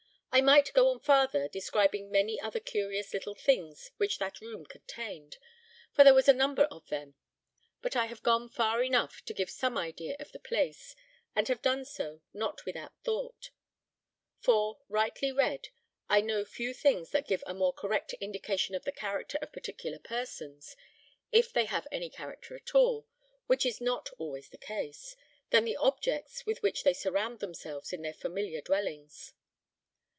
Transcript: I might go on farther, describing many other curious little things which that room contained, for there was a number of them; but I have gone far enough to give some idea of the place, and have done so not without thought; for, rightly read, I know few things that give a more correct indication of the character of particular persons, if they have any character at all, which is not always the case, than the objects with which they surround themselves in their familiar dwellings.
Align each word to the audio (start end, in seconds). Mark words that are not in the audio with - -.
I 0.33 0.39
might 0.39 0.71
go 0.71 0.87
on 0.87 1.01
farther, 1.01 1.49
describing 1.49 2.09
many 2.09 2.39
other 2.39 2.61
curious 2.61 3.13
little 3.13 3.35
things 3.35 3.91
which 3.97 4.17
that 4.19 4.39
room 4.39 4.65
contained, 4.65 5.37
for 5.93 6.05
there 6.05 6.13
was 6.13 6.29
a 6.29 6.33
number 6.33 6.63
of 6.71 6.87
them; 6.87 7.15
but 7.81 7.97
I 7.97 8.05
have 8.05 8.23
gone 8.23 8.47
far 8.47 8.81
enough 8.81 9.21
to 9.25 9.33
give 9.33 9.49
some 9.49 9.77
idea 9.77 10.15
of 10.21 10.31
the 10.31 10.39
place, 10.39 10.95
and 11.35 11.49
have 11.49 11.61
done 11.61 11.83
so 11.83 12.21
not 12.33 12.63
without 12.65 12.93
thought; 13.03 13.49
for, 14.39 14.79
rightly 14.87 15.33
read, 15.33 15.67
I 16.07 16.21
know 16.21 16.45
few 16.45 16.73
things 16.73 17.09
that 17.09 17.27
give 17.27 17.43
a 17.45 17.53
more 17.53 17.73
correct 17.73 18.13
indication 18.21 18.73
of 18.73 18.85
the 18.85 18.93
character 18.93 19.37
of 19.41 19.51
particular 19.51 19.99
persons, 19.99 20.77
if 21.33 21.51
they 21.51 21.65
have 21.65 21.87
any 21.91 22.09
character 22.09 22.55
at 22.55 22.73
all, 22.73 23.05
which 23.47 23.65
is 23.65 23.81
not 23.81 24.09
always 24.17 24.47
the 24.47 24.57
case, 24.57 25.17
than 25.49 25.65
the 25.65 25.75
objects 25.75 26.45
with 26.45 26.61
which 26.63 26.85
they 26.85 26.93
surround 26.93 27.41
themselves 27.41 27.91
in 27.91 28.01
their 28.01 28.13
familiar 28.13 28.61
dwellings. 28.61 29.33